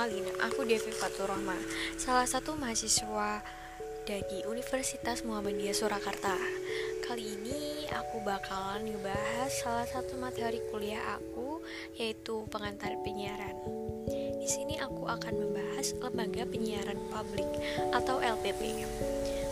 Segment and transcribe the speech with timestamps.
[0.00, 1.52] kenalin, aku Devi Fatur Rahma,
[2.00, 3.44] salah satu mahasiswa
[4.08, 6.40] dari Universitas Muhammadiyah Surakarta.
[7.04, 11.60] Kali ini aku bakalan ngebahas salah satu materi kuliah aku,
[12.00, 13.52] yaitu pengantar penyiaran.
[14.40, 17.52] Di sini aku akan membahas lembaga penyiaran publik
[17.92, 18.88] atau LPP.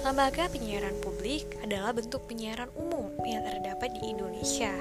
[0.01, 4.73] Lembaga penyiaran publik adalah bentuk penyiaran umum yang terdapat di Indonesia.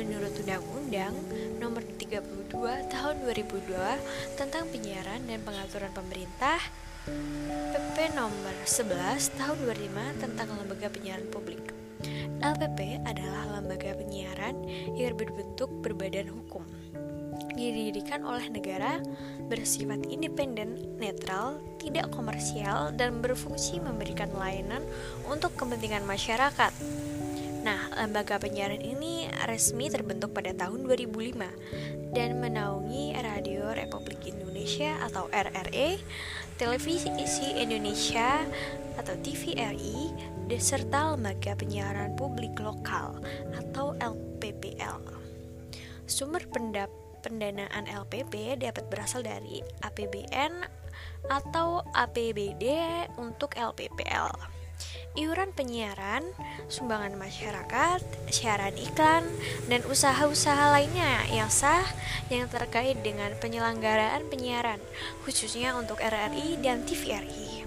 [0.00, 1.12] Menurut Undang-Undang
[1.60, 2.48] Nomor 32
[2.88, 3.68] Tahun 2002
[4.32, 6.56] tentang Penyiaran dan Pengaturan Pemerintah,
[7.76, 11.60] PP Nomor 11 Tahun 2005 tentang Lembaga Penyiaran Publik.
[12.40, 14.56] LPP adalah lembaga penyiaran
[14.96, 16.64] yang berbentuk berbadan hukum
[17.60, 19.04] didirikan oleh negara,
[19.52, 24.80] bersifat independen, netral, tidak komersial, dan berfungsi memberikan layanan
[25.28, 26.72] untuk kepentingan masyarakat.
[27.60, 35.28] Nah, lembaga penyiaran ini resmi terbentuk pada tahun 2005 dan menaungi Radio Republik Indonesia atau
[35.28, 36.00] RRE,
[36.56, 38.48] Televisi Indonesia
[38.96, 40.08] atau TVRI,
[40.56, 43.20] serta lembaga penyiaran publik lokal
[43.54, 44.98] atau LPPL.
[46.08, 46.90] Sumber pendap
[47.20, 50.64] pendanaan LPP dapat berasal dari APBN
[51.28, 52.66] atau APBD
[53.20, 54.59] untuk LPPL
[55.18, 56.22] iuran penyiaran,
[56.70, 58.00] sumbangan masyarakat,
[58.30, 59.26] siaran iklan,
[59.66, 61.82] dan usaha-usaha lainnya yang sah
[62.30, 64.78] yang terkait dengan penyelenggaraan penyiaran,
[65.26, 67.66] khususnya untuk RRI dan TVRI.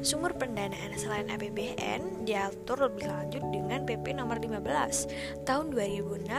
[0.00, 6.30] Sumber pendanaan selain APBN diatur lebih lanjut dengan PP nomor 15 tahun 2006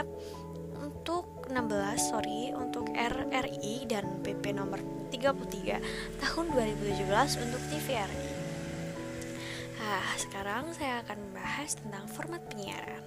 [0.82, 4.82] untuk 16 sorry untuk RRI dan PP nomor
[5.14, 5.78] 33
[6.18, 8.45] tahun 2017 untuk TVRI.
[9.86, 13.06] Nah, sekarang saya akan membahas tentang format penyiaran.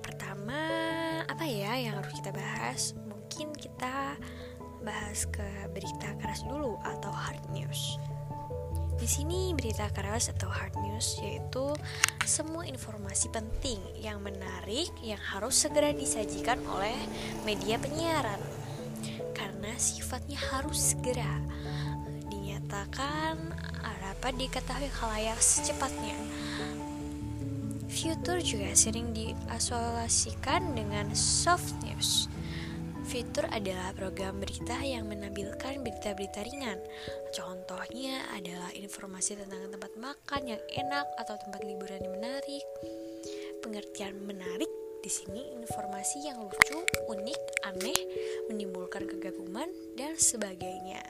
[0.00, 0.56] Pertama,
[1.28, 2.96] apa ya yang harus kita bahas?
[3.04, 4.16] Mungkin kita
[4.80, 5.44] bahas ke
[5.76, 8.00] berita keras dulu atau hard news.
[8.96, 11.76] Di sini berita keras atau hard news yaitu
[12.24, 16.96] semua informasi penting yang menarik yang harus segera disajikan oleh
[17.44, 18.40] media penyiaran
[19.36, 21.28] karena sifatnya harus segera
[22.70, 23.50] dinyatakan
[24.00, 26.14] dapat diketahui khalayak secepatnya.
[27.90, 32.30] Future juga sering diasosiasikan dengan soft news.
[33.10, 36.78] Fitur adalah program berita yang menampilkan berita-berita ringan.
[37.34, 42.64] Contohnya adalah informasi tentang tempat makan yang enak atau tempat liburan yang menarik.
[43.66, 44.70] Pengertian menarik
[45.02, 46.78] di sini informasi yang lucu,
[47.10, 47.98] unik, aneh,
[48.46, 49.66] menimbulkan kegaguman
[49.98, 51.02] dan sebagainya.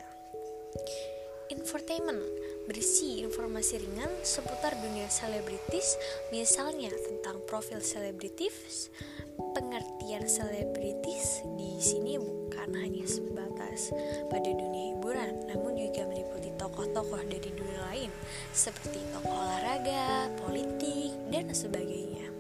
[1.50, 2.22] Infotainment
[2.70, 5.98] berisi informasi ringan seputar dunia selebritis,
[6.30, 8.86] misalnya tentang profil selebritis.
[9.34, 13.90] Pengertian selebritis di sini bukan hanya sebatas
[14.30, 18.10] pada dunia hiburan, namun juga meliputi tokoh-tokoh dari dunia lain
[18.54, 22.30] seperti tokoh olahraga, politik, dan sebagainya.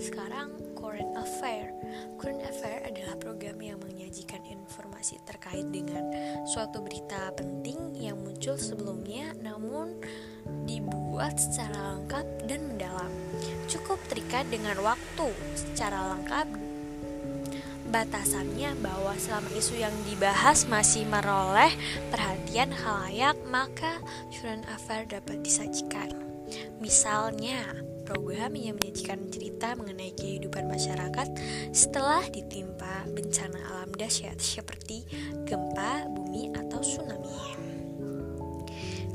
[0.00, 0.56] Sekarang
[0.92, 1.72] current affair.
[2.20, 6.04] Current affair adalah program yang menyajikan informasi terkait dengan
[6.44, 9.96] suatu berita penting yang muncul sebelumnya namun
[10.68, 13.08] dibuat secara lengkap dan mendalam.
[13.72, 16.60] Cukup terikat dengan waktu secara lengkap
[17.88, 21.72] batasannya bahwa selama isu yang dibahas masih meroleh
[22.12, 23.96] perhatian halayak maka
[24.28, 26.12] current affair dapat disajikan.
[26.84, 31.32] Misalnya, program yang menyajikan cerita mengenai kehidupan masyarakat
[31.72, 35.08] setelah ditimpa bencana alam dahsyat seperti
[35.48, 37.40] gempa, bumi, atau tsunami.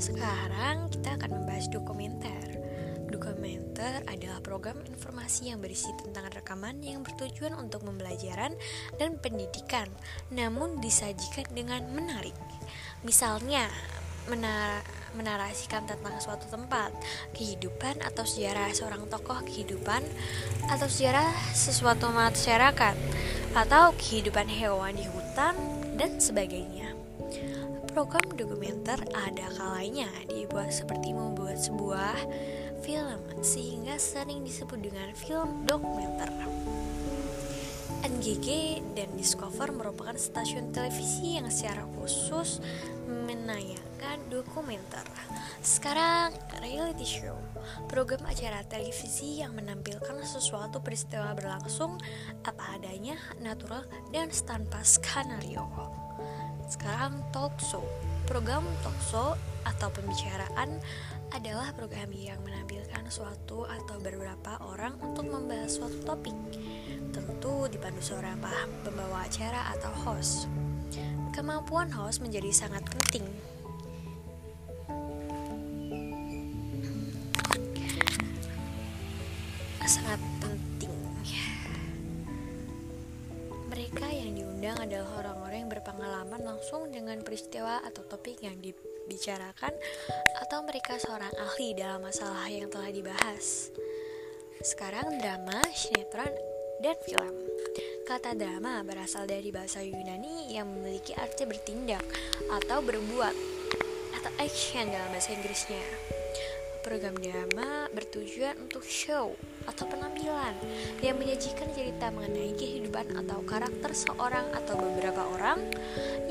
[0.02, 2.58] Sekarang kita akan membahas dokumenter.
[3.06, 8.58] Dokumenter adalah program informasi yang berisi tentang rekaman yang bertujuan untuk pembelajaran
[8.98, 9.86] dan pendidikan,
[10.34, 12.34] namun disajikan dengan menarik.
[13.06, 13.70] Misalnya,
[14.26, 14.82] menar
[15.16, 16.92] menarasikan tentang suatu tempat,
[17.32, 20.04] kehidupan atau sejarah seorang tokoh kehidupan
[20.68, 22.96] atau sejarah sesuatu masyarakat
[23.56, 25.54] atau kehidupan hewan di hutan
[25.96, 26.92] dan sebagainya.
[27.90, 32.14] Program dokumenter ada kalanya dibuat seperti membuat sebuah
[32.84, 36.30] film sehingga sering disebut dengan film dokumenter.
[38.04, 42.60] NGG dan Discover merupakan stasiun televisi yang secara khusus
[43.08, 45.04] menayangkan dokumenter.
[45.64, 46.30] Sekarang,
[46.60, 47.36] reality show,
[47.90, 51.98] program acara televisi yang menampilkan sesuatu peristiwa berlangsung
[52.44, 55.66] apa adanya, natural, dan tanpa skenario.
[56.68, 57.82] Sekarang, talk show,
[58.28, 59.32] program talk show
[59.64, 60.76] atau pembicaraan
[61.32, 66.36] adalah program yang menampilkan suatu atau beberapa orang untuk membahas suatu topik
[67.28, 68.40] tentu dipandu seorang
[68.80, 70.48] pembawa acara atau host.
[71.36, 73.28] Kemampuan host menjadi sangat penting.
[79.88, 80.92] Sangat penting.
[83.72, 89.72] Mereka yang diundang adalah orang-orang yang berpengalaman langsung dengan peristiwa atau topik yang dibicarakan
[90.44, 93.72] atau mereka seorang ahli dalam masalah yang telah dibahas.
[94.60, 96.34] Sekarang drama, sinetron,
[96.78, 97.34] dan film.
[98.06, 102.02] Kata drama berasal dari bahasa Yunani yang memiliki arti bertindak
[102.48, 103.34] atau berbuat
[104.16, 105.82] atau action dalam bahasa Inggrisnya.
[106.80, 109.36] Program drama bertujuan untuk show
[109.68, 110.56] atau penampilan
[111.04, 115.68] yang menyajikan cerita mengenai kehidupan atau karakter seorang atau beberapa orang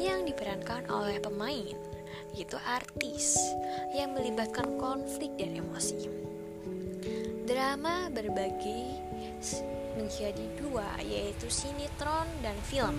[0.01, 1.77] yang diperankan oleh pemain,
[2.33, 3.37] yaitu artis,
[3.93, 6.09] yang melibatkan konflik dan emosi.
[7.45, 8.97] Drama berbagi
[9.97, 12.95] menjadi dua, yaitu sinetron dan film.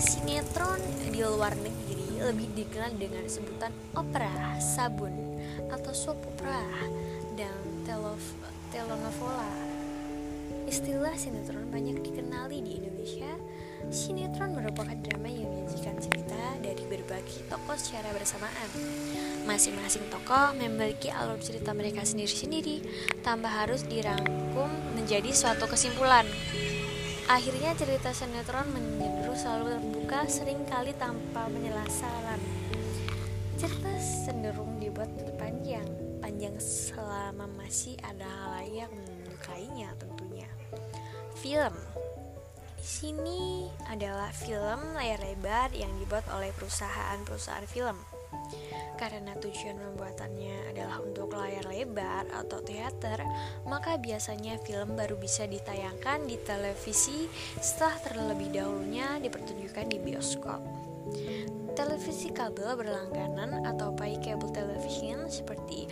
[0.00, 0.80] Sinetron
[1.12, 5.12] di luar negeri lebih dikenal dengan sebutan opera, sabun,
[5.68, 6.64] atau soap opera,
[7.36, 7.76] dan
[8.76, 9.48] telenovela.
[10.68, 13.32] Istilah sinetron banyak dikenali di Indonesia.
[13.88, 16.45] Sinetron merupakan drama yang menyajikan cerita
[17.06, 18.68] dari berbagai tokoh secara bersamaan.
[19.46, 22.82] Masing-masing tokoh memiliki alur cerita mereka sendiri-sendiri,
[23.22, 24.66] tanpa harus dirangkum
[24.98, 26.26] menjadi suatu kesimpulan.
[27.30, 32.42] Akhirnya cerita sinetron menyeluruh selalu terbuka sering kali tanpa penyelesaian.
[33.56, 33.90] Cerita
[34.26, 35.86] cenderung dibuat panjang,
[36.18, 40.50] panjang selama masih ada hal yang menyukainya tentunya.
[41.38, 41.74] Film
[42.86, 47.98] sini adalah film layar lebar yang dibuat oleh perusahaan-perusahaan film
[48.96, 53.20] karena tujuan pembuatannya adalah untuk layar lebar atau teater,
[53.68, 57.28] maka biasanya film baru bisa ditayangkan di televisi
[57.60, 60.60] setelah terlebih dahulunya dipertunjukkan di bioskop.
[61.76, 65.84] Televisi kabel berlangganan atau pay cable television seperti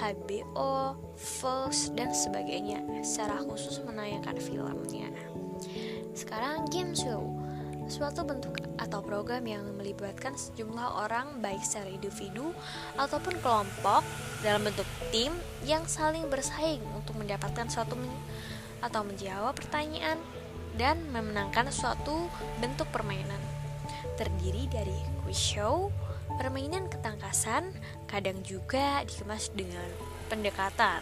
[0.00, 5.05] HBO, Fox, dan sebagainya secara khusus menayangkan filmnya.
[6.36, 7.32] Sekarang game show
[7.88, 12.52] suatu bentuk atau program yang melibatkan sejumlah orang baik secara individu
[13.00, 14.04] ataupun kelompok
[14.44, 15.32] dalam bentuk tim
[15.64, 18.12] yang saling bersaing untuk mendapatkan suatu men
[18.84, 20.20] atau menjawab pertanyaan
[20.76, 22.28] dan memenangkan suatu
[22.60, 23.40] bentuk permainan.
[24.20, 25.88] Terdiri dari quiz show,
[26.36, 27.72] permainan ketangkasan,
[28.12, 29.88] kadang juga dikemas dengan
[30.28, 31.00] pendekatan,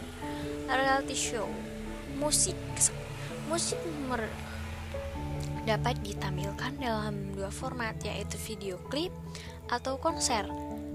[0.71, 1.51] reality show,
[2.23, 2.55] musik,
[3.51, 4.31] musik mer
[5.65, 9.11] dapat ditampilkan dalam dua format yaitu video klip
[9.73, 10.45] atau konser.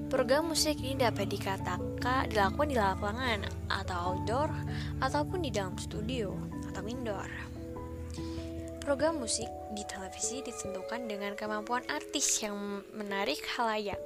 [0.10, 4.50] Program musik ini dapat dikatakan dilakukan di lapangan atau outdoor
[5.06, 6.34] ataupun di dalam studio
[6.70, 7.30] atau indoor.
[8.82, 9.46] Program musik
[9.78, 14.02] di televisi ditentukan dengan kemampuan artis yang menarik halayak,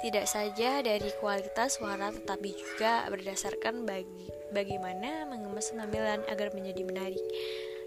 [0.00, 7.24] tidak saja dari kualitas suara tetapi juga berdasarkan bagi bagaimana mengemas penampilan agar menjadi menarik.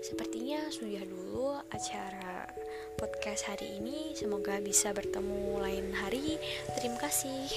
[0.05, 2.45] Sepertinya sudah dulu acara
[2.93, 4.13] podcast hari ini.
[4.13, 6.37] Semoga bisa bertemu lain hari.
[6.77, 7.49] Terima kasih.